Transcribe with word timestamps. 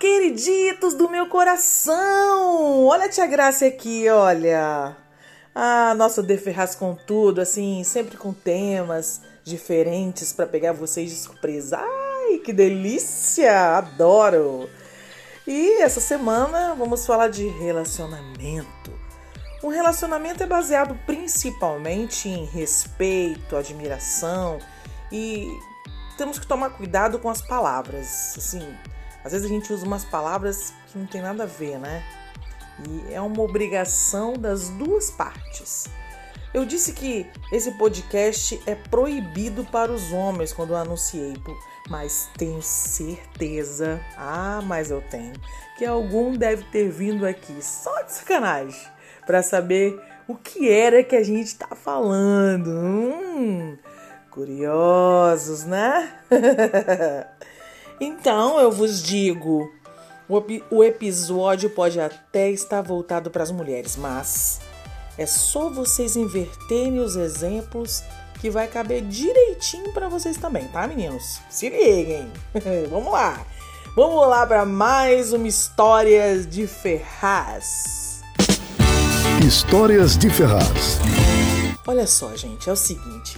Queriditos 0.00 0.94
do 0.94 1.10
meu 1.10 1.26
coração! 1.26 2.86
Olha 2.86 3.04
a 3.04 3.08
tia 3.10 3.26
Graça 3.26 3.66
aqui, 3.66 4.08
olha. 4.08 4.96
Ah, 5.54 5.94
nossa 5.94 6.22
De 6.22 6.38
Ferraz 6.38 6.74
com 6.74 6.94
tudo, 6.94 7.38
assim, 7.38 7.84
sempre 7.84 8.16
com 8.16 8.32
temas 8.32 9.20
diferentes 9.44 10.32
para 10.32 10.46
pegar 10.46 10.72
vocês 10.72 11.10
de 11.10 11.16
surpresa. 11.16 11.76
Ai, 11.76 12.38
que 12.38 12.50
delícia! 12.50 13.76
Adoro! 13.76 14.70
E 15.46 15.82
essa 15.82 16.00
semana 16.00 16.74
vamos 16.74 17.04
falar 17.04 17.28
de 17.28 17.46
relacionamento. 17.46 18.98
Um 19.62 19.68
relacionamento 19.68 20.42
é 20.42 20.46
baseado 20.46 20.98
principalmente 21.04 22.26
em 22.26 22.46
respeito, 22.46 23.54
admiração 23.54 24.60
e 25.12 25.46
temos 26.16 26.38
que 26.38 26.46
tomar 26.46 26.70
cuidado 26.70 27.18
com 27.18 27.28
as 27.28 27.42
palavras. 27.42 28.34
Assim, 28.38 28.66
às 29.24 29.32
vezes 29.32 29.46
a 29.46 29.52
gente 29.52 29.72
usa 29.72 29.86
umas 29.86 30.04
palavras 30.04 30.72
que 30.88 30.98
não 30.98 31.06
tem 31.06 31.20
nada 31.20 31.44
a 31.44 31.46
ver, 31.46 31.78
né? 31.78 32.02
E 32.88 33.12
é 33.12 33.20
uma 33.20 33.42
obrigação 33.42 34.34
das 34.34 34.68
duas 34.70 35.10
partes. 35.10 35.88
Eu 36.52 36.64
disse 36.64 36.92
que 36.92 37.26
esse 37.52 37.70
podcast 37.72 38.60
é 38.66 38.74
proibido 38.74 39.64
para 39.64 39.92
os 39.92 40.12
homens 40.12 40.52
quando 40.52 40.70
eu 40.70 40.76
anunciei, 40.76 41.34
mas 41.88 42.28
tenho 42.36 42.60
certeza, 42.60 44.00
ah, 44.16 44.60
mas 44.64 44.90
eu 44.90 45.00
tenho, 45.00 45.34
que 45.78 45.84
algum 45.84 46.36
deve 46.36 46.64
ter 46.64 46.90
vindo 46.90 47.24
aqui 47.24 47.56
só 47.62 48.02
de 48.02 48.12
sacanagem 48.12 48.80
para 49.24 49.44
saber 49.44 50.00
o 50.26 50.34
que 50.34 50.68
era 50.68 51.04
que 51.04 51.14
a 51.14 51.22
gente 51.22 51.46
está 51.46 51.68
falando. 51.76 52.68
Hum, 52.68 53.78
curiosos, 54.30 55.64
né? 55.64 56.12
então 58.00 58.58
eu 58.58 58.72
vos 58.72 59.02
digo, 59.02 59.70
o 60.70 60.84
episódio 60.84 61.70
pode 61.70 62.00
até 62.00 62.50
estar 62.50 62.80
voltado 62.80 63.30
para 63.30 63.42
as 63.42 63.50
mulheres, 63.50 63.96
mas 63.96 64.60
é 65.18 65.26
só 65.26 65.68
vocês 65.68 66.16
inverterem 66.16 66.98
os 66.98 67.16
exemplos 67.16 68.02
que 68.40 68.48
vai 68.48 68.66
caber 68.66 69.02
direitinho 69.02 69.92
para 69.92 70.08
vocês 70.08 70.36
também, 70.38 70.66
tá, 70.68 70.86
meninos? 70.86 71.40
Se 71.50 71.68
liguem. 71.68 72.32
Vamos 72.88 73.12
lá. 73.12 73.44
Vamos 73.94 74.26
lá 74.28 74.46
para 74.46 74.64
mais 74.64 75.32
uma 75.32 75.46
Histórias 75.46 76.46
de 76.46 76.66
Ferraz. 76.66 78.22
Histórias 79.46 80.16
de 80.16 80.30
Ferraz. 80.30 80.98
Olha 81.86 82.06
só, 82.06 82.34
gente, 82.36 82.70
é 82.70 82.72
o 82.72 82.76
seguinte. 82.76 83.36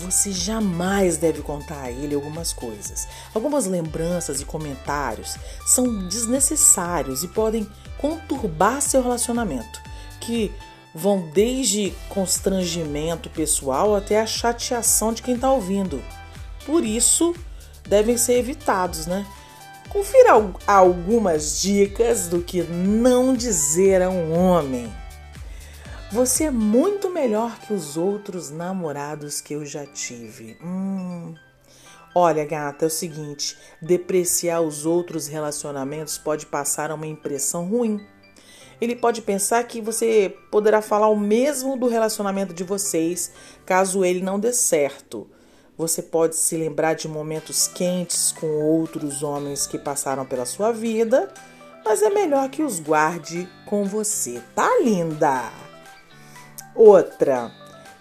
Você 0.00 0.32
jamais 0.32 1.18
deve 1.18 1.42
contar 1.42 1.82
a 1.82 1.90
ele 1.90 2.14
algumas 2.14 2.54
coisas. 2.54 3.06
Algumas 3.34 3.66
lembranças 3.66 4.40
e 4.40 4.46
comentários 4.46 5.36
são 5.66 6.08
desnecessários 6.08 7.22
e 7.22 7.28
podem 7.28 7.68
conturbar 7.98 8.80
seu 8.80 9.02
relacionamento, 9.02 9.80
que 10.18 10.50
vão 10.94 11.28
desde 11.34 11.92
constrangimento 12.08 13.28
pessoal 13.28 13.94
até 13.94 14.20
a 14.20 14.26
chateação 14.26 15.12
de 15.12 15.22
quem 15.22 15.34
está 15.34 15.52
ouvindo. 15.52 16.02
Por 16.64 16.82
isso, 16.82 17.34
devem 17.86 18.16
ser 18.16 18.38
evitados, 18.38 19.06
né? 19.06 19.26
Confira 19.90 20.30
algumas 20.66 21.60
dicas 21.60 22.26
do 22.26 22.40
que 22.40 22.62
não 22.62 23.34
dizer 23.34 24.00
a 24.00 24.08
um 24.08 24.32
homem. 24.32 24.90
Você 26.12 26.44
é 26.44 26.50
muito 26.50 27.08
melhor 27.08 27.58
que 27.60 27.72
os 27.72 27.96
outros 27.96 28.50
namorados 28.50 29.40
que 29.40 29.54
eu 29.54 29.64
já 29.64 29.86
tive. 29.86 30.56
Hum. 30.62 31.34
Olha, 32.14 32.44
gata, 32.44 32.84
é 32.84 32.88
o 32.88 32.90
seguinte: 32.90 33.56
depreciar 33.80 34.60
os 34.60 34.84
outros 34.84 35.28
relacionamentos 35.28 36.18
pode 36.18 36.46
passar 36.46 36.90
uma 36.90 37.06
impressão 37.06 37.68
ruim 37.68 38.00
ele 38.80 38.96
pode 38.96 39.20
pensar 39.20 39.62
que 39.64 39.80
você 39.80 40.34
poderá 40.50 40.80
falar 40.80 41.08
o 41.08 41.16
mesmo 41.18 41.76
do 41.76 41.86
relacionamento 41.86 42.54
de 42.54 42.64
vocês 42.64 43.30
caso 43.66 44.04
ele 44.04 44.22
não 44.22 44.40
dê 44.40 44.52
certo. 44.52 45.28
Você 45.76 46.02
pode 46.02 46.36
se 46.36 46.56
lembrar 46.56 46.94
de 46.94 47.06
momentos 47.06 47.68
quentes 47.68 48.32
com 48.32 48.46
outros 48.46 49.22
homens 49.22 49.66
que 49.66 49.78
passaram 49.78 50.24
pela 50.24 50.46
sua 50.46 50.72
vida, 50.72 51.32
mas 51.84 52.02
é 52.02 52.10
melhor 52.10 52.48
que 52.48 52.62
os 52.62 52.80
guarde 52.80 53.48
com 53.66 53.84
você, 53.84 54.42
tá 54.54 54.78
linda? 54.82 55.69
Outra, 56.82 57.52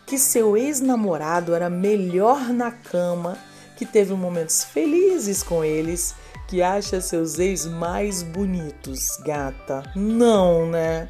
que 0.06 0.18
seu 0.18 0.56
ex-namorado 0.56 1.54
era 1.54 1.70
melhor 1.70 2.48
na 2.48 2.72
cama, 2.72 3.38
que 3.76 3.86
teve 3.86 4.14
momentos 4.14 4.64
felizes 4.64 5.44
com 5.44 5.66
eles 5.66 6.16
que 6.48 6.62
acha 6.62 7.02
seus 7.02 7.40
ex 7.40 7.66
mais 7.66 8.24
bonitos, 8.24 9.18
gata. 9.18 9.84
Não, 9.94 10.66
né? 10.66 11.10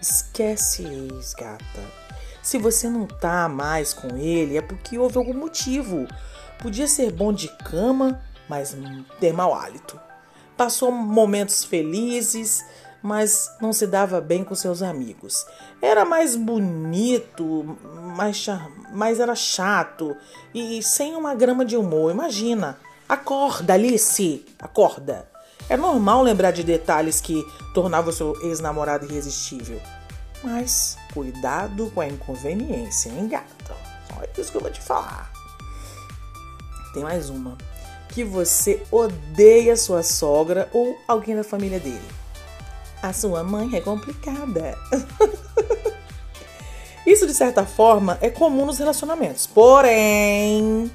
Esquece 0.00 0.82
ex, 0.82 1.34
gata. 1.34 1.82
Se 2.42 2.56
você 2.56 2.88
não 2.88 3.06
tá 3.06 3.50
mais 3.50 3.92
com 3.92 4.16
ele, 4.16 4.56
é 4.56 4.62
porque 4.62 4.96
houve 4.96 5.18
algum 5.18 5.34
motivo. 5.34 6.08
Podia 6.58 6.88
ser 6.88 7.12
bom 7.12 7.34
de 7.34 7.48
cama, 7.48 8.18
mas 8.48 8.74
ter 9.20 9.34
mau 9.34 9.52
hálito. 9.52 10.00
Passou 10.56 10.90
momentos 10.90 11.64
felizes, 11.64 12.64
mas 13.04 13.54
não 13.60 13.70
se 13.70 13.86
dava 13.86 14.18
bem 14.18 14.42
com 14.42 14.54
seus 14.54 14.80
amigos. 14.80 15.46
Era 15.82 16.06
mais 16.06 16.34
bonito, 16.34 17.76
mas, 18.16 18.46
mas 18.94 19.20
era 19.20 19.34
chato 19.34 20.16
e 20.54 20.82
sem 20.82 21.14
uma 21.14 21.34
grama 21.34 21.66
de 21.66 21.76
humor. 21.76 22.10
Imagina, 22.10 22.78
Acorda, 23.06 23.74
Alice! 23.74 24.46
Acorda! 24.58 25.28
É 25.68 25.76
normal 25.76 26.22
lembrar 26.22 26.50
de 26.52 26.62
detalhes 26.62 27.20
que 27.20 27.44
tornavam 27.74 28.10
seu 28.10 28.40
ex-namorado 28.42 29.04
irresistível. 29.04 29.78
Mas 30.42 30.96
cuidado 31.12 31.90
com 31.94 32.00
a 32.00 32.08
inconveniência, 32.08 33.10
hein, 33.10 33.28
gata? 33.28 33.76
Olha 34.16 34.30
isso 34.38 34.50
que 34.50 34.56
eu 34.56 34.62
vou 34.62 34.70
te 34.70 34.80
falar. 34.80 35.30
Tem 36.94 37.02
mais 37.02 37.28
uma. 37.28 37.58
Que 38.08 38.24
você 38.24 38.82
odeia 38.90 39.76
sua 39.76 40.02
sogra 40.02 40.70
ou 40.72 40.98
alguém 41.06 41.36
da 41.36 41.44
família 41.44 41.78
dele. 41.78 42.23
A 43.04 43.12
sua 43.12 43.44
mãe 43.44 43.68
é 43.74 43.82
complicada. 43.82 44.78
Isso, 47.06 47.26
de 47.26 47.34
certa 47.34 47.66
forma, 47.66 48.16
é 48.22 48.30
comum 48.30 48.64
nos 48.64 48.78
relacionamentos. 48.78 49.46
Porém, 49.46 50.90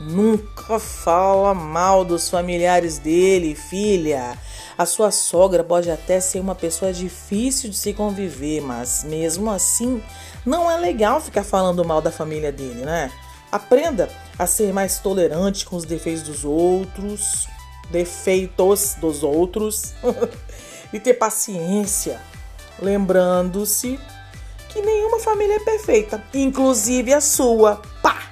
Nunca 0.00 0.78
fala 0.78 1.52
mal 1.52 2.04
dos 2.04 2.30
familiares 2.30 2.98
dele, 2.98 3.56
filha. 3.56 4.38
A 4.76 4.86
sua 4.86 5.10
sogra 5.10 5.64
pode 5.64 5.90
até 5.90 6.20
ser 6.20 6.38
uma 6.38 6.54
pessoa 6.54 6.92
difícil 6.92 7.68
de 7.68 7.76
se 7.76 7.92
conviver, 7.92 8.60
mas 8.60 9.02
mesmo 9.02 9.50
assim, 9.50 10.00
não 10.46 10.70
é 10.70 10.76
legal 10.76 11.20
ficar 11.20 11.42
falando 11.42 11.84
mal 11.84 12.00
da 12.00 12.12
família 12.12 12.52
dele, 12.52 12.84
né? 12.84 13.10
Aprenda 13.50 14.08
a 14.38 14.46
ser 14.46 14.72
mais 14.72 15.00
tolerante 15.00 15.66
com 15.66 15.74
os 15.74 15.84
defeitos 15.84 16.22
dos 16.22 16.44
outros, 16.44 17.48
defeitos 17.90 18.94
dos 19.00 19.24
outros, 19.24 19.94
e 20.92 21.00
ter 21.00 21.14
paciência, 21.14 22.20
lembrando-se 22.80 23.98
que 24.68 24.80
nenhuma 24.80 25.18
família 25.18 25.56
é 25.56 25.60
perfeita, 25.60 26.22
inclusive 26.34 27.12
a 27.12 27.20
sua. 27.20 27.82
Pá! 28.02 28.22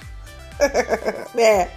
é. 1.36 1.68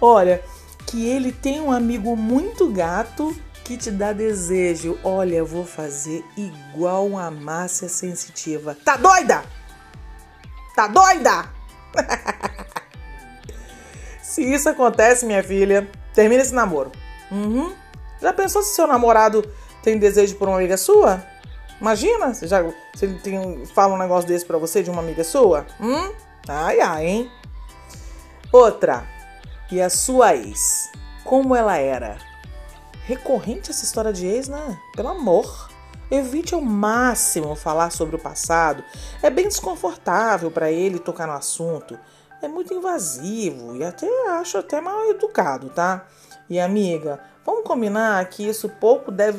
Olha, 0.00 0.42
que 0.86 1.08
ele 1.08 1.32
tem 1.32 1.60
um 1.60 1.72
amigo 1.72 2.16
muito 2.16 2.70
gato 2.70 3.34
que 3.64 3.76
te 3.76 3.90
dá 3.90 4.12
desejo. 4.12 4.98
Olha, 5.02 5.36
eu 5.36 5.46
vou 5.46 5.64
fazer 5.64 6.24
igual 6.36 7.16
a 7.16 7.30
Márcia 7.30 7.88
Sensitiva. 7.88 8.76
Tá 8.84 8.96
doida? 8.96 9.42
Tá 10.76 10.86
doida? 10.86 11.48
se 14.22 14.42
isso 14.42 14.68
acontece, 14.68 15.24
minha 15.24 15.42
filha, 15.42 15.88
termina 16.12 16.42
esse 16.42 16.54
namoro. 16.54 16.92
Uhum. 17.30 17.74
Já 18.20 18.32
pensou 18.32 18.62
se 18.62 18.74
seu 18.74 18.86
namorado 18.86 19.42
tem 19.84 19.98
desejo 19.98 20.34
por 20.36 20.48
uma 20.48 20.56
amiga 20.56 20.76
sua? 20.76 21.22
Imagina, 21.80 22.32
se, 22.34 22.46
já, 22.46 22.64
se 22.94 23.04
ele 23.04 23.18
tem, 23.18 23.66
fala 23.66 23.94
um 23.94 23.98
negócio 23.98 24.26
desse 24.26 24.44
pra 24.44 24.58
você 24.58 24.82
de 24.82 24.90
uma 24.90 25.02
amiga 25.02 25.22
sua? 25.22 25.66
Hum? 25.80 26.12
Ai, 26.48 26.80
ai, 26.80 27.06
hein? 27.06 27.30
Outra. 28.50 29.04
E 29.70 29.80
a 29.80 29.90
sua 29.90 30.34
ex? 30.34 30.90
Como 31.24 31.54
ela 31.54 31.76
era? 31.76 32.16
recorrente 33.04 33.70
essa 33.70 33.84
história 33.84 34.12
de 34.12 34.26
ex, 34.26 34.48
né? 34.48 34.78
Pelo 34.94 35.08
amor. 35.08 35.70
Evite 36.10 36.54
ao 36.54 36.60
máximo 36.60 37.54
falar 37.54 37.90
sobre 37.90 38.16
o 38.16 38.18
passado. 38.18 38.84
É 39.22 39.30
bem 39.30 39.48
desconfortável 39.48 40.50
para 40.50 40.70
ele 40.70 40.98
tocar 40.98 41.26
no 41.26 41.32
assunto. 41.32 41.98
É 42.44 42.48
muito 42.48 42.74
invasivo 42.74 43.74
e 43.74 43.82
até 43.82 44.06
acho 44.32 44.58
até 44.58 44.78
mal 44.78 45.08
educado, 45.08 45.70
tá? 45.70 46.06
E 46.46 46.60
amiga, 46.60 47.18
vamos 47.42 47.64
combinar 47.64 48.22
que 48.26 48.46
isso 48.46 48.68
pouco 48.68 49.10
deve 49.10 49.38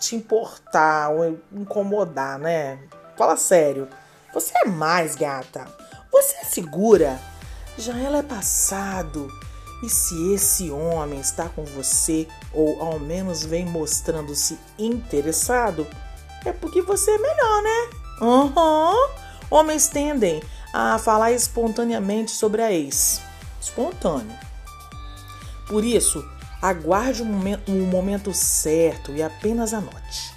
te 0.00 0.16
importar 0.16 1.10
ou 1.10 1.38
incomodar, 1.52 2.40
né? 2.40 2.80
Fala 3.16 3.36
sério. 3.36 3.88
Você 4.34 4.52
é 4.58 4.64
mais 4.64 5.14
gata. 5.14 5.64
Você 6.10 6.34
é 6.38 6.44
segura. 6.44 7.20
Já 7.78 7.96
ela 7.96 8.18
é 8.18 8.22
passado. 8.24 9.28
E 9.80 9.88
se 9.88 10.34
esse 10.34 10.68
homem 10.68 11.20
está 11.20 11.48
com 11.48 11.64
você, 11.64 12.26
ou 12.52 12.82
ao 12.82 12.98
menos 12.98 13.44
vem 13.44 13.66
mostrando-se 13.66 14.58
interessado, 14.76 15.86
é 16.44 16.52
porque 16.52 16.82
você 16.82 17.12
é 17.12 17.18
melhor, 17.18 17.62
né? 17.62 17.90
Uhum. 18.20 19.08
Homens 19.48 19.86
tendem 19.86 20.42
a 20.72 20.98
falar 20.98 21.32
espontaneamente 21.32 22.30
sobre 22.30 22.62
a 22.62 22.72
ex. 22.72 23.20
Espontâneo. 23.60 24.36
Por 25.68 25.84
isso, 25.84 26.24
aguarde 26.60 27.22
o 27.22 27.24
momento, 27.24 27.70
o 27.70 27.86
momento 27.86 28.32
certo 28.32 29.12
e 29.12 29.22
apenas 29.22 29.74
anote. 29.74 30.32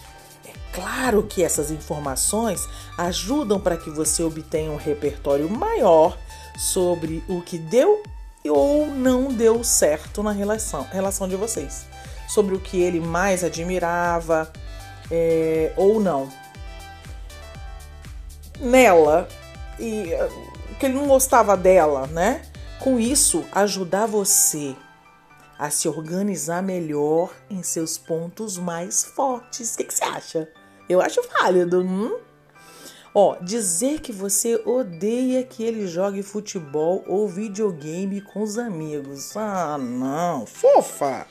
É 0.45 0.53
claro 0.73 1.23
que 1.23 1.43
essas 1.43 1.71
informações 1.71 2.67
ajudam 2.97 3.59
para 3.59 3.77
que 3.77 3.89
você 3.89 4.23
obtenha 4.23 4.71
um 4.71 4.77
repertório 4.77 5.49
maior 5.49 6.17
sobre 6.57 7.23
o 7.27 7.41
que 7.41 7.57
deu 7.57 8.03
ou 8.49 8.87
não 8.87 9.33
deu 9.33 9.63
certo 9.63 10.21
na 10.21 10.31
relação, 10.31 10.83
relação 10.91 11.27
de 11.27 11.35
vocês. 11.35 11.85
Sobre 12.27 12.55
o 12.55 12.59
que 12.59 12.81
ele 12.81 12.99
mais 12.99 13.43
admirava 13.43 14.51
é, 15.11 15.71
ou 15.75 15.99
não. 15.99 16.29
Nela, 18.59 19.27
e 19.79 20.09
que 20.79 20.85
ele 20.85 20.95
não 20.95 21.07
gostava 21.07 21.55
dela, 21.55 22.07
né? 22.07 22.41
Com 22.79 22.99
isso, 22.99 23.45
ajudar 23.51 24.05
você 24.05 24.75
a 25.57 25.69
se 25.69 25.87
organizar 25.87 26.61
melhor 26.61 27.33
em 27.49 27.63
seus 27.63 27.97
pontos 27.97 28.57
mais 28.57 29.03
fortes. 29.03 29.73
O 29.73 29.77
que, 29.77 29.83
que 29.85 29.93
você 29.93 30.03
acha? 30.03 30.49
Eu 30.89 31.01
acho 31.01 31.21
válido. 31.39 31.81
Hum? 31.81 32.19
Ó, 33.13 33.37
dizer 33.41 34.01
que 34.01 34.11
você 34.11 34.61
odeia 34.65 35.41
que 35.43 35.63
ele 35.63 35.87
jogue 35.87 36.21
futebol 36.21 37.03
ou 37.07 37.29
videogame 37.29 38.19
com 38.19 38.41
os 38.41 38.57
amigos. 38.57 39.35
Ah, 39.37 39.77
não, 39.77 40.45
fofa! 40.45 41.25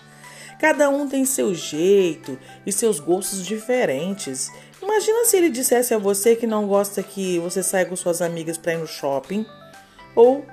Cada 0.58 0.88
um 0.88 1.06
tem 1.06 1.26
seu 1.26 1.54
jeito 1.54 2.38
e 2.64 2.72
seus 2.72 2.98
gostos 2.98 3.44
diferentes. 3.44 4.50
Imagina 4.84 5.24
se 5.24 5.38
ele 5.38 5.48
dissesse 5.48 5.94
a 5.94 5.98
você 5.98 6.36
que 6.36 6.46
não 6.46 6.66
gosta 6.66 7.02
que 7.02 7.38
você 7.38 7.62
saia 7.62 7.86
com 7.86 7.96
suas 7.96 8.20
amigas 8.20 8.58
para 8.58 8.74
ir 8.74 8.78
no 8.78 8.86
shopping 8.86 9.46
ou 10.14 10.44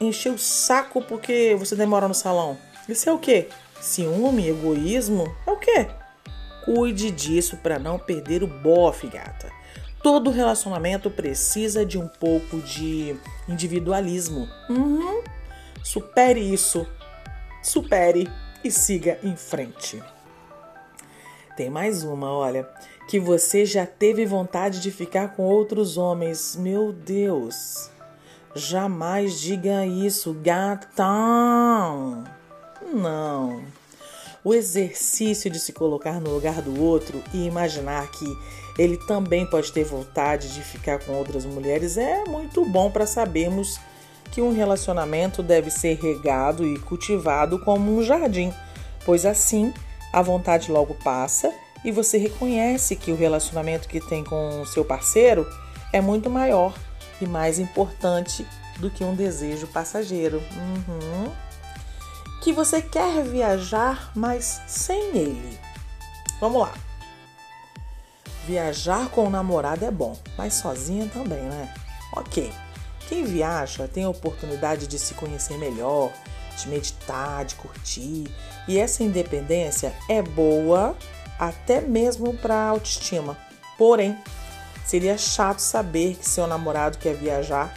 encher 0.00 0.32
o 0.32 0.38
saco 0.38 1.00
porque 1.00 1.54
você 1.56 1.76
demora 1.76 2.08
no 2.08 2.14
salão. 2.14 2.58
Isso 2.88 3.08
é 3.08 3.12
o 3.12 3.18
quê? 3.18 3.48
Ciúme, 3.80 4.48
egoísmo? 4.48 5.32
É 5.46 5.50
o 5.52 5.56
quê? 5.56 5.86
Cuide 6.64 7.12
disso 7.12 7.58
para 7.58 7.78
não 7.78 7.96
perder 7.96 8.42
o 8.42 8.48
bofe, 8.48 9.06
gata. 9.06 9.52
Todo 10.02 10.32
relacionamento 10.32 11.08
precisa 11.08 11.86
de 11.86 11.96
um 11.96 12.08
pouco 12.08 12.58
de 12.58 13.16
individualismo. 13.48 14.48
Uhum. 14.68 15.22
Supere 15.84 16.40
isso. 16.40 16.84
Supere 17.62 18.28
e 18.64 18.70
siga 18.70 19.20
em 19.22 19.36
frente. 19.36 20.02
Tem 21.56 21.70
mais 21.70 22.04
uma, 22.04 22.30
olha. 22.30 22.68
Que 23.08 23.18
você 23.18 23.64
já 23.64 23.86
teve 23.86 24.26
vontade 24.26 24.80
de 24.80 24.90
ficar 24.90 25.34
com 25.34 25.44
outros 25.44 25.96
homens. 25.96 26.56
Meu 26.56 26.92
Deus. 26.92 27.90
Jamais 28.54 29.40
diga 29.40 29.86
isso, 29.86 30.34
gatão. 30.34 32.24
Não. 32.92 33.62
O 34.44 34.54
exercício 34.54 35.50
de 35.50 35.58
se 35.58 35.72
colocar 35.72 36.20
no 36.20 36.30
lugar 36.30 36.62
do 36.62 36.80
outro 36.82 37.22
e 37.34 37.46
imaginar 37.46 38.10
que 38.10 38.26
ele 38.78 38.96
também 39.06 39.44
pode 39.44 39.72
ter 39.72 39.84
vontade 39.84 40.54
de 40.54 40.62
ficar 40.62 40.98
com 41.00 41.12
outras 41.12 41.44
mulheres 41.44 41.96
é 41.96 42.24
muito 42.24 42.64
bom 42.64 42.90
para 42.90 43.06
sabermos 43.06 43.80
que 44.30 44.40
um 44.40 44.52
relacionamento 44.52 45.42
deve 45.42 45.70
ser 45.70 45.98
regado 45.98 46.66
e 46.66 46.78
cultivado 46.78 47.58
como 47.58 47.96
um 47.96 48.02
jardim, 48.02 48.52
pois 49.04 49.24
assim 49.24 49.72
a 50.12 50.22
vontade 50.22 50.70
logo 50.70 50.94
passa 50.94 51.52
e 51.84 51.92
você 51.92 52.18
reconhece 52.18 52.96
que 52.96 53.12
o 53.12 53.16
relacionamento 53.16 53.88
que 53.88 54.00
tem 54.00 54.24
com 54.24 54.62
o 54.62 54.66
seu 54.66 54.84
parceiro 54.84 55.46
é 55.92 56.00
muito 56.00 56.28
maior 56.28 56.74
e 57.20 57.26
mais 57.26 57.58
importante 57.58 58.46
do 58.78 58.90
que 58.90 59.04
um 59.04 59.14
desejo 59.14 59.66
passageiro. 59.68 60.42
Uhum. 60.56 61.32
Que 62.42 62.52
você 62.52 62.82
quer 62.82 63.22
viajar, 63.24 64.10
mas 64.14 64.60
sem 64.66 65.16
ele. 65.16 65.58
Vamos 66.40 66.62
lá. 66.62 66.72
Viajar 68.46 69.08
com 69.08 69.24
o 69.24 69.30
namorado 69.30 69.84
é 69.84 69.90
bom, 69.90 70.16
mas 70.36 70.54
sozinha 70.54 71.08
também, 71.12 71.42
né? 71.42 71.74
Ok. 72.12 72.52
Quem 73.08 73.24
viaja 73.24 73.88
tem 73.88 74.04
a 74.04 74.08
oportunidade 74.08 74.86
de 74.86 74.98
se 74.98 75.14
conhecer 75.14 75.56
melhor, 75.58 76.12
de 76.56 76.68
meditar, 76.68 77.44
de 77.44 77.54
curtir, 77.54 78.28
e 78.66 78.78
essa 78.78 79.02
independência 79.02 79.94
é 80.08 80.22
boa 80.22 80.96
até 81.38 81.80
mesmo 81.80 82.34
para 82.34 82.68
autoestima. 82.68 83.36
Porém, 83.76 84.16
seria 84.84 85.18
chato 85.18 85.58
saber 85.60 86.16
que 86.16 86.28
seu 86.28 86.46
namorado 86.46 86.98
quer 86.98 87.14
viajar 87.14 87.74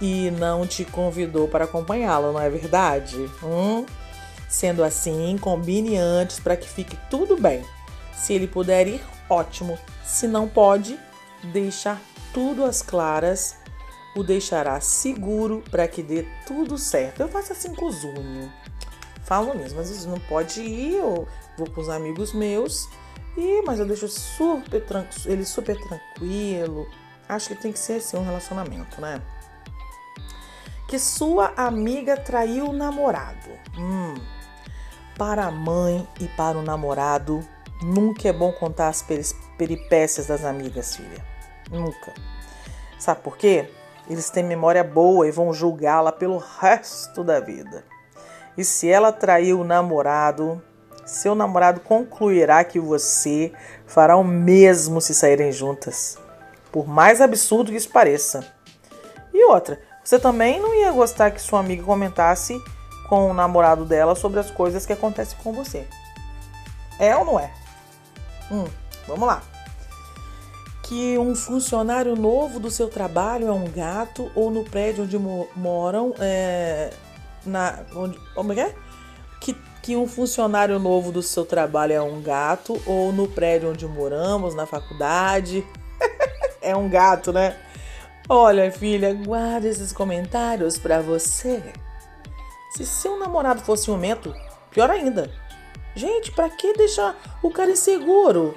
e 0.00 0.30
não 0.32 0.66
te 0.66 0.84
convidou 0.84 1.48
para 1.48 1.64
acompanhá-lo, 1.64 2.32
não 2.32 2.40
é 2.40 2.48
verdade? 2.48 3.16
Hum? 3.42 3.84
Sendo 4.48 4.82
assim, 4.82 5.36
combine 5.38 5.96
antes 5.96 6.40
para 6.40 6.56
que 6.56 6.68
fique 6.68 6.96
tudo 7.10 7.36
bem. 7.36 7.64
Se 8.14 8.32
ele 8.32 8.46
puder 8.46 8.86
ir, 8.86 9.00
ótimo. 9.28 9.78
Se 10.04 10.26
não 10.26 10.48
pode, 10.48 10.98
deixar 11.52 12.00
tudo 12.32 12.64
às 12.64 12.82
claras 12.82 13.56
o 14.16 14.22
deixará 14.22 14.80
seguro 14.80 15.62
para 15.70 15.86
que 15.86 16.02
dê 16.02 16.26
tudo 16.46 16.78
certo. 16.78 17.20
Eu 17.20 17.28
faço 17.28 17.52
assim 17.52 17.74
com 17.74 17.86
o 17.86 17.92
Zunho. 17.92 18.52
Falo 19.28 19.54
mesmo, 19.54 19.76
mas 19.76 19.90
vezes 19.90 20.06
não 20.06 20.18
pode 20.18 20.62
ir, 20.62 20.94
eu 20.94 21.28
vou 21.58 21.68
com 21.68 21.82
os 21.82 21.90
amigos 21.90 22.32
meus, 22.32 22.88
e 23.36 23.60
mas 23.60 23.78
eu 23.78 23.84
deixo 23.84 24.08
super 24.08 24.82
ele 25.26 25.44
super 25.44 25.78
tranquilo. 25.78 26.88
Acho 27.28 27.48
que 27.48 27.54
tem 27.54 27.70
que 27.70 27.78
ser 27.78 27.96
assim 27.96 28.16
um 28.16 28.24
relacionamento, 28.24 28.98
né? 29.02 29.20
Que 30.88 30.98
sua 30.98 31.52
amiga 31.58 32.16
traiu 32.16 32.70
o 32.70 32.72
namorado. 32.72 33.50
Hum. 33.76 34.14
Para 35.18 35.44
a 35.44 35.50
mãe 35.50 36.08
e 36.18 36.26
para 36.28 36.56
o 36.56 36.62
namorado, 36.62 37.46
nunca 37.82 38.30
é 38.30 38.32
bom 38.32 38.50
contar 38.50 38.88
as 38.88 39.04
peripécias 39.58 40.28
das 40.28 40.42
amigas, 40.42 40.96
filha. 40.96 41.22
Nunca. 41.70 42.14
Sabe 42.98 43.20
por 43.20 43.36
quê? 43.36 43.68
Eles 44.08 44.30
têm 44.30 44.42
memória 44.42 44.82
boa 44.82 45.28
e 45.28 45.30
vão 45.30 45.52
julgá-la 45.52 46.12
pelo 46.12 46.38
resto 46.38 47.22
da 47.22 47.40
vida. 47.40 47.84
E 48.58 48.64
se 48.64 48.90
ela 48.90 49.12
traiu 49.12 49.60
o 49.60 49.64
namorado, 49.64 50.60
seu 51.06 51.32
namorado 51.32 51.78
concluirá 51.78 52.64
que 52.64 52.80
você 52.80 53.52
fará 53.86 54.16
o 54.16 54.24
mesmo 54.24 55.00
se 55.00 55.14
saírem 55.14 55.52
juntas. 55.52 56.18
Por 56.72 56.88
mais 56.88 57.20
absurdo 57.20 57.70
que 57.70 57.76
isso 57.76 57.88
pareça. 57.88 58.44
E 59.32 59.44
outra, 59.44 59.80
você 60.02 60.18
também 60.18 60.58
não 60.58 60.74
ia 60.74 60.90
gostar 60.90 61.30
que 61.30 61.40
sua 61.40 61.60
amiga 61.60 61.84
comentasse 61.84 62.60
com 63.08 63.30
o 63.30 63.34
namorado 63.34 63.84
dela 63.84 64.16
sobre 64.16 64.40
as 64.40 64.50
coisas 64.50 64.84
que 64.84 64.92
acontecem 64.92 65.38
com 65.40 65.52
você. 65.52 65.86
É 66.98 67.16
ou 67.16 67.24
não 67.24 67.38
é? 67.38 67.52
Hum, 68.50 68.64
vamos 69.06 69.28
lá. 69.28 69.40
Que 70.82 71.16
um 71.16 71.32
funcionário 71.36 72.16
novo 72.16 72.58
do 72.58 72.72
seu 72.72 72.88
trabalho 72.88 73.46
é 73.46 73.52
um 73.52 73.70
gato 73.70 74.32
ou 74.34 74.50
no 74.50 74.64
prédio 74.64 75.04
onde 75.04 75.16
moram 75.56 76.12
é, 76.18 76.90
na 77.48 77.84
onde, 77.94 78.18
como 78.34 78.52
é 78.52 78.54
que 78.54 78.60
é? 78.60 78.74
Que, 79.40 79.56
que 79.82 79.96
um 79.96 80.06
funcionário 80.06 80.78
novo 80.78 81.10
do 81.10 81.22
seu 81.22 81.44
trabalho 81.44 81.92
é 81.92 82.00
um 82.00 82.20
gato 82.20 82.80
ou 82.86 83.12
no 83.12 83.26
prédio 83.28 83.70
onde 83.70 83.86
moramos, 83.86 84.54
na 84.54 84.66
faculdade. 84.66 85.66
é 86.60 86.76
um 86.76 86.88
gato, 86.88 87.32
né? 87.32 87.56
Olha, 88.28 88.70
filha, 88.70 89.14
guarda 89.14 89.66
esses 89.66 89.92
comentários 89.92 90.78
para 90.78 91.00
você. 91.00 91.62
Se 92.76 92.84
seu 92.84 93.18
namorado 93.18 93.62
fosse 93.62 93.84
ciumento, 93.84 94.34
pior 94.70 94.90
ainda. 94.90 95.32
Gente, 95.94 96.30
para 96.32 96.50
que 96.50 96.74
deixar 96.74 97.16
o 97.42 97.50
cara 97.50 97.70
inseguro? 97.70 98.54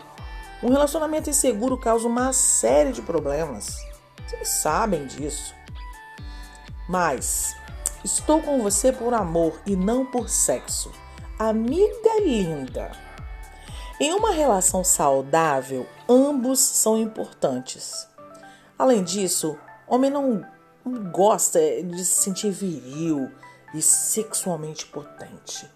Um 0.61 0.69
relacionamento 0.69 1.29
inseguro 1.29 1.77
causa 1.77 2.07
uma 2.07 2.33
série 2.33 2.91
de 2.91 3.01
problemas. 3.01 3.77
Vocês 4.27 4.47
sabem 4.47 5.07
disso. 5.07 5.55
Mas 6.87 7.55
estou 8.03 8.41
com 8.41 8.61
você 8.61 8.91
por 8.91 9.13
amor 9.13 9.61
e 9.65 9.75
não 9.75 10.05
por 10.05 10.29
sexo. 10.29 10.91
Amiga 11.37 12.19
linda, 12.23 12.91
Em 13.99 14.13
uma 14.13 14.31
relação 14.31 14.83
saudável, 14.83 15.87
ambos 16.09 16.59
são 16.59 16.97
importantes. 16.97 18.07
Além 18.77 19.03
disso, 19.03 19.57
homem 19.87 20.09
não 20.09 20.43
gosta 21.11 21.59
de 21.83 22.03
se 22.03 22.23
sentir 22.23 22.49
viril 22.49 23.31
e 23.73 23.81
sexualmente 23.81 24.87
potente. 24.87 25.69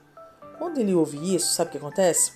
Quando 0.57 0.79
ele 0.79 0.95
ouve 0.95 1.35
isso, 1.35 1.53
sabe 1.53 1.69
o 1.69 1.71
que 1.71 1.77
acontece? 1.77 2.33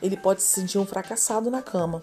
Ele 0.00 0.16
pode 0.16 0.42
se 0.42 0.60
sentir 0.60 0.78
um 0.78 0.86
fracassado 0.86 1.50
na 1.50 1.62
cama. 1.62 2.00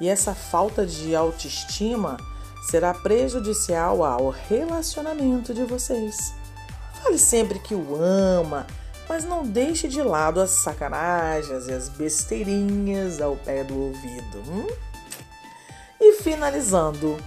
E 0.00 0.08
essa 0.08 0.34
falta 0.34 0.84
de 0.84 1.14
autoestima 1.14 2.16
será 2.62 2.94
prejudicial 2.94 4.04
ao 4.04 4.30
relacionamento 4.30 5.52
de 5.52 5.64
vocês. 5.64 6.32
Fale 7.02 7.18
sempre 7.18 7.58
que 7.58 7.74
o 7.74 7.96
ama, 7.96 8.66
mas 9.08 9.24
não 9.24 9.44
deixe 9.44 9.88
de 9.88 10.02
lado 10.02 10.40
as 10.40 10.50
sacanagens 10.50 11.66
e 11.66 11.72
as 11.72 11.88
besteirinhas 11.88 13.20
ao 13.20 13.36
pé 13.36 13.64
do 13.64 13.78
ouvido. 13.78 14.38
Hum? 14.48 14.68
E 16.00 16.14
finalizando, 16.22 17.18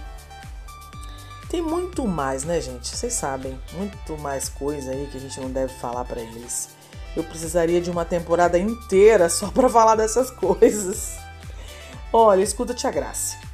tem 1.48 1.62
muito 1.62 2.06
mais, 2.06 2.44
né, 2.44 2.60
gente? 2.60 2.88
Vocês 2.88 3.12
sabem, 3.12 3.58
muito 3.74 4.18
mais 4.18 4.48
coisa 4.48 4.90
aí 4.90 5.06
que 5.10 5.18
a 5.18 5.20
gente 5.20 5.40
não 5.40 5.50
deve 5.50 5.72
falar 5.74 6.04
para 6.04 6.20
eles. 6.20 6.70
Eu 7.16 7.24
precisaria 7.24 7.80
de 7.80 7.90
uma 7.90 8.04
temporada 8.04 8.58
inteira 8.58 9.28
só 9.28 9.50
para 9.50 9.68
falar 9.68 9.94
dessas 9.94 10.30
coisas. 10.30 11.16
Olha, 12.12 12.42
escuta 12.42 12.74
Tia 12.74 12.90
Graça. 12.90 13.45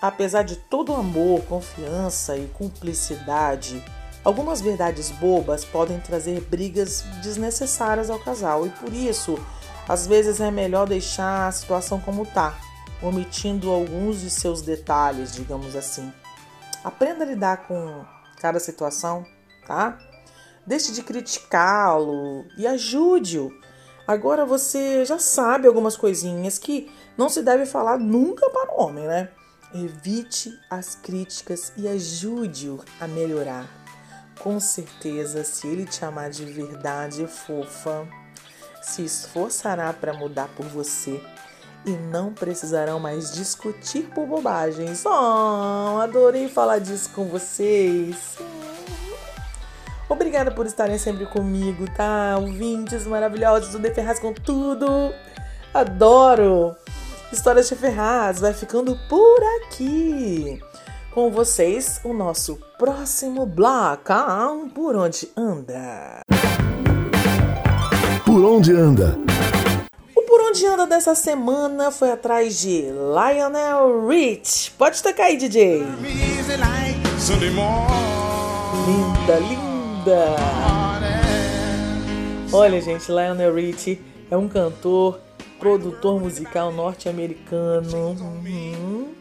Apesar 0.00 0.44
de 0.44 0.56
todo 0.56 0.92
o 0.92 0.96
amor, 0.96 1.42
confiança 1.42 2.34
e 2.34 2.46
cumplicidade, 2.48 3.84
algumas 4.24 4.60
verdades 4.60 5.10
bobas 5.10 5.62
podem 5.62 6.00
trazer 6.00 6.40
brigas 6.40 7.02
desnecessárias 7.22 8.08
ao 8.08 8.18
casal 8.18 8.66
e 8.66 8.70
por 8.70 8.92
isso, 8.94 9.38
às 9.86 10.06
vezes 10.06 10.40
é 10.40 10.50
melhor 10.50 10.88
deixar 10.88 11.48
a 11.48 11.52
situação 11.52 12.00
como 12.00 12.24
tá, 12.24 12.58
omitindo 13.02 13.70
alguns 13.70 14.22
de 14.22 14.30
seus 14.30 14.62
detalhes, 14.62 15.34
digamos 15.34 15.76
assim. 15.76 16.10
Aprenda 16.82 17.24
a 17.24 17.26
lidar 17.26 17.66
com 17.68 18.02
cada 18.40 18.58
situação, 18.58 19.22
tá? 19.66 19.98
Deixe 20.66 20.92
de 20.92 21.02
criticá-lo 21.02 22.46
e 22.56 22.66
ajude-o. 22.66 23.52
Agora 24.06 24.46
você 24.46 25.04
já 25.04 25.18
sabe 25.18 25.68
algumas 25.68 25.94
coisinhas 25.94 26.58
que 26.58 26.90
não 27.18 27.28
se 27.28 27.42
deve 27.42 27.66
falar 27.66 27.98
nunca 27.98 28.48
para 28.48 28.72
o 28.72 28.80
homem, 28.80 29.06
né? 29.06 29.28
Evite 29.74 30.58
as 30.68 30.96
críticas 30.96 31.72
e 31.76 31.86
ajude-o 31.86 32.80
a 33.00 33.06
melhorar. 33.06 33.66
Com 34.40 34.58
certeza, 34.58 35.44
se 35.44 35.66
ele 35.66 35.84
te 35.84 36.04
amar 36.04 36.30
de 36.30 36.44
verdade 36.44 37.26
fofa, 37.26 38.08
se 38.82 39.04
esforçará 39.04 39.92
para 39.92 40.12
mudar 40.12 40.48
por 40.56 40.66
você 40.66 41.22
e 41.84 41.90
não 41.90 42.32
precisarão 42.32 42.98
mais 42.98 43.32
discutir 43.32 44.10
por 44.14 44.26
bobagens. 44.26 45.04
Oh, 45.06 46.00
adorei 46.00 46.48
falar 46.48 46.78
disso 46.78 47.10
com 47.10 47.26
vocês. 47.26 48.38
Obrigada 50.08 50.50
por 50.50 50.66
estarem 50.66 50.98
sempre 50.98 51.26
comigo, 51.26 51.88
tá? 51.94 52.36
Ouvintes 52.36 53.06
maravilhosos 53.06 53.70
do 53.70 53.78
The 53.78 53.94
Ferraz 53.94 54.18
com 54.18 54.32
tudo. 54.32 55.14
Adoro! 55.72 56.76
Histórias 57.32 57.68
de 57.68 57.76
Ferraz 57.76 58.40
vai 58.40 58.52
ficando 58.52 58.98
por 59.08 59.38
aqui. 59.58 60.60
Com 61.12 61.30
vocês, 61.30 62.00
o 62.04 62.12
nosso 62.12 62.58
próximo 62.78 63.46
bloco. 63.46 64.12
Ah, 64.12 64.54
por 64.74 64.96
onde 64.96 65.30
anda? 65.36 66.20
Por 68.24 68.44
onde 68.44 68.72
anda? 68.72 69.18
onde 70.50 70.66
anda 70.66 70.84
dessa 70.84 71.14
semana 71.14 71.92
foi 71.92 72.10
atrás 72.10 72.60
de 72.60 72.86
Lionel 72.90 74.08
Rich. 74.08 74.72
Pode 74.72 75.00
tocar 75.00 75.26
aí, 75.26 75.36
DJ. 75.36 75.84
Linda, 78.84 79.38
linda. 79.38 80.36
Olha, 82.52 82.80
gente, 82.80 83.06
Lionel 83.08 83.54
Rich 83.54 84.00
é 84.28 84.36
um 84.36 84.48
cantor, 84.48 85.20
produtor 85.60 86.18
musical 86.18 86.72
norte-americano. 86.72 88.16
Uhum. 88.18 89.12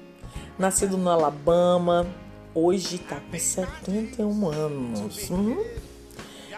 Nascido 0.57 0.97
no 0.97 1.09
Alabama. 1.09 2.07
Hoje 2.55 2.97
tá 2.97 3.17
com 3.29 3.37
71 3.37 4.49
anos. 4.49 5.29
Uhum. 5.29 5.63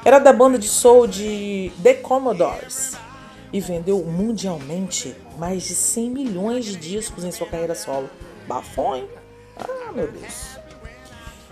Era 0.05 0.19
da 0.19 0.31
banda 0.31 0.57
de 0.57 0.67
soul 0.67 1.07
de 1.07 1.71
The 1.83 1.95
Commodores 1.95 2.95
e 3.51 3.59
vendeu 3.59 4.00
mundialmente 4.03 5.15
mais 5.38 5.63
de 5.63 5.75
100 5.75 6.09
milhões 6.09 6.65
de 6.65 6.75
discos 6.77 7.23
em 7.23 7.31
sua 7.31 7.47
carreira 7.47 7.75
solo. 7.75 8.09
Hein? 8.95 9.07
Ah, 9.57 9.91
meu 9.93 10.07
Deus. 10.07 10.61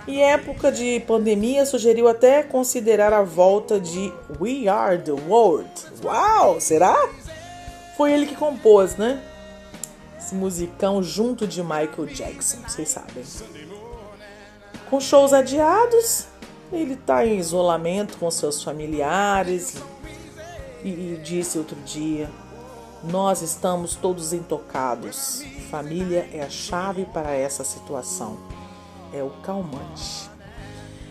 Em 0.07 0.23
época 0.23 0.71
de 0.71 0.99
pandemia, 1.01 1.65
sugeriu 1.65 2.07
até 2.07 2.41
considerar 2.41 3.13
a 3.13 3.21
volta 3.21 3.79
de 3.79 4.11
We 4.39 4.67
Are 4.67 4.97
the 4.97 5.11
World. 5.11 5.69
Uau, 6.03 6.59
será? 6.59 6.97
Foi 7.99 8.13
ele 8.13 8.27
que 8.27 8.35
compôs, 8.37 8.95
né? 8.95 9.21
Esse 10.17 10.33
musicão 10.33 11.03
junto 11.03 11.45
de 11.45 11.61
Michael 11.61 12.05
Jackson, 12.05 12.59
vocês 12.65 12.87
sabem. 12.87 13.25
Com 14.89 15.01
shows 15.01 15.33
adiados, 15.33 16.27
ele 16.71 16.93
está 16.93 17.25
em 17.25 17.37
isolamento 17.37 18.17
com 18.17 18.31
seus 18.31 18.63
familiares, 18.63 19.75
e 20.81 21.19
disse 21.21 21.57
outro 21.57 21.75
dia: 21.81 22.29
Nós 23.03 23.41
estamos 23.41 23.97
todos 23.97 24.31
intocados. 24.31 25.43
Família 25.69 26.25
é 26.31 26.41
a 26.41 26.49
chave 26.49 27.03
para 27.03 27.33
essa 27.33 27.65
situação. 27.65 28.39
É 29.11 29.21
o 29.21 29.29
calmante. 29.43 30.29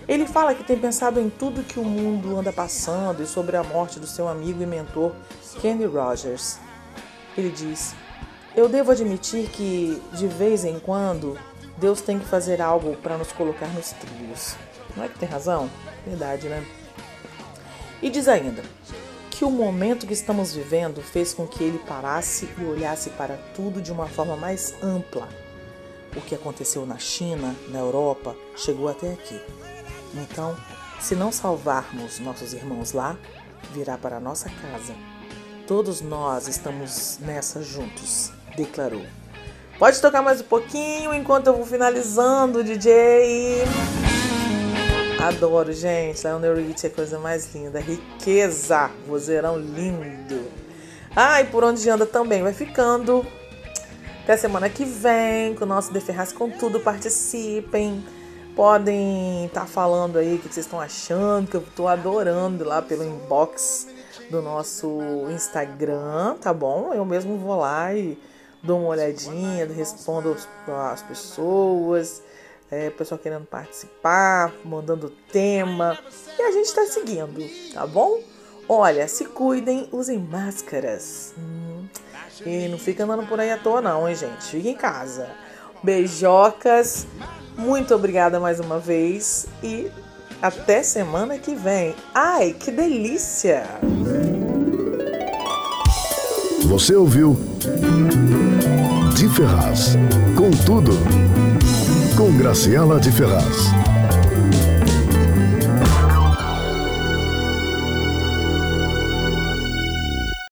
Ele 0.08 0.26
fala 0.26 0.54
que 0.54 0.64
tem 0.64 0.78
pensado 0.78 1.20
em 1.20 1.28
tudo 1.28 1.62
que 1.62 1.78
o 1.78 1.84
mundo 1.84 2.34
anda 2.38 2.50
passando 2.50 3.22
e 3.22 3.26
sobre 3.26 3.58
a 3.58 3.62
morte 3.62 4.00
do 4.00 4.06
seu 4.06 4.26
amigo 4.26 4.62
e 4.62 4.66
mentor 4.66 5.12
Kenny 5.60 5.84
Rogers. 5.84 6.58
Ele 7.38 7.50
diz: 7.50 7.94
Eu 8.56 8.68
devo 8.68 8.90
admitir 8.90 9.48
que, 9.48 10.02
de 10.12 10.26
vez 10.26 10.64
em 10.64 10.80
quando, 10.80 11.38
Deus 11.76 12.00
tem 12.00 12.18
que 12.18 12.26
fazer 12.26 12.60
algo 12.60 12.96
para 12.96 13.16
nos 13.16 13.30
colocar 13.30 13.68
nos 13.68 13.92
trilhos. 13.92 14.56
Não 14.96 15.04
é 15.04 15.08
que 15.08 15.18
tem 15.20 15.28
razão? 15.28 15.70
Verdade, 16.04 16.48
né? 16.48 16.66
E 18.02 18.10
diz 18.10 18.26
ainda: 18.26 18.64
que 19.30 19.44
o 19.44 19.50
momento 19.50 20.04
que 20.04 20.12
estamos 20.12 20.52
vivendo 20.52 21.00
fez 21.00 21.32
com 21.32 21.46
que 21.46 21.62
ele 21.62 21.78
parasse 21.78 22.48
e 22.58 22.64
olhasse 22.64 23.10
para 23.10 23.36
tudo 23.54 23.80
de 23.80 23.92
uma 23.92 24.08
forma 24.08 24.36
mais 24.36 24.74
ampla. 24.82 25.28
O 26.16 26.20
que 26.20 26.34
aconteceu 26.34 26.84
na 26.84 26.98
China, 26.98 27.54
na 27.68 27.78
Europa, 27.78 28.34
chegou 28.56 28.88
até 28.88 29.12
aqui. 29.12 29.40
Então, 30.14 30.56
se 30.98 31.14
não 31.14 31.30
salvarmos 31.30 32.18
nossos 32.18 32.52
irmãos 32.52 32.90
lá, 32.90 33.16
virá 33.72 33.96
para 33.96 34.18
nossa 34.18 34.50
casa. 34.50 34.94
Todos 35.68 36.00
nós 36.00 36.48
estamos 36.48 37.18
nessa 37.20 37.62
juntos, 37.62 38.32
declarou. 38.56 39.02
Pode 39.78 40.00
tocar 40.00 40.22
mais 40.22 40.40
um 40.40 40.44
pouquinho 40.44 41.12
enquanto 41.12 41.48
eu 41.48 41.52
vou 41.52 41.66
finalizando, 41.66 42.64
DJ. 42.64 43.64
Adoro, 45.20 45.70
gente. 45.74 46.26
Lionel 46.26 46.56
Rich 46.56 46.86
é 46.86 46.88
a 46.88 46.92
coisa 46.92 47.18
mais 47.18 47.54
linda. 47.54 47.80
Riqueza. 47.80 48.90
Vozeirão 49.06 49.58
lindo. 49.58 50.50
Ah, 51.14 51.42
e 51.42 51.44
por 51.44 51.62
onde 51.62 51.86
anda 51.90 52.06
também 52.06 52.42
vai 52.42 52.54
ficando. 52.54 53.26
Até 54.22 54.38
semana 54.38 54.70
que 54.70 54.86
vem 54.86 55.54
com 55.54 55.64
o 55.64 55.68
nosso 55.68 55.92
De 55.92 56.00
Ferraz 56.00 56.32
com 56.32 56.48
tudo. 56.48 56.80
Participem. 56.80 58.02
Podem 58.56 59.44
estar 59.44 59.60
tá 59.60 59.66
falando 59.66 60.16
aí 60.16 60.36
o 60.36 60.38
que 60.38 60.44
vocês 60.44 60.64
estão 60.64 60.80
achando, 60.80 61.46
que 61.46 61.58
eu 61.58 61.60
estou 61.60 61.88
adorando 61.88 62.64
lá 62.64 62.80
pelo 62.80 63.04
inbox 63.04 63.97
do 64.30 64.42
nosso 64.42 65.00
Instagram, 65.30 66.36
tá 66.40 66.52
bom? 66.52 66.92
Eu 66.92 67.04
mesmo 67.04 67.36
vou 67.38 67.56
lá 67.56 67.94
e 67.94 68.18
dou 68.62 68.80
uma 68.80 68.88
olhadinha, 68.90 69.66
respondo 69.66 70.36
as 70.92 71.02
pessoas 71.02 72.22
é, 72.70 72.90
pessoal 72.90 73.18
querendo 73.18 73.46
participar, 73.46 74.52
mandando 74.64 75.10
tema. 75.32 75.98
E 76.38 76.42
a 76.42 76.52
gente 76.52 76.66
está 76.66 76.84
seguindo, 76.86 77.42
tá 77.72 77.86
bom? 77.86 78.20
Olha, 78.68 79.08
se 79.08 79.24
cuidem, 79.24 79.88
usem 79.90 80.18
máscaras. 80.18 81.32
Hum, 81.38 81.86
e 82.44 82.68
não 82.68 82.78
fica 82.78 83.04
andando 83.04 83.26
por 83.26 83.40
aí 83.40 83.50
à 83.50 83.58
toa, 83.58 83.80
não, 83.80 84.08
hein, 84.08 84.14
gente? 84.14 84.44
Fica 84.44 84.68
em 84.68 84.76
casa. 84.76 85.30
Beijocas. 85.82 87.06
Muito 87.56 87.94
obrigada 87.94 88.38
mais 88.38 88.60
uma 88.60 88.78
vez 88.78 89.46
e 89.62 89.90
até 90.40 90.82
semana 90.82 91.38
que 91.38 91.54
vem. 91.54 91.94
Ai, 92.14 92.52
que 92.52 92.70
delícia! 92.70 93.64
Você 96.68 96.94
ouviu 96.94 97.34
De 99.16 99.26
Ferraz 99.30 99.96
com 100.36 100.50
tudo 100.50 100.92
com 102.14 102.36
Graciela 102.36 103.00
de 103.00 103.10
Ferraz. 103.10 103.77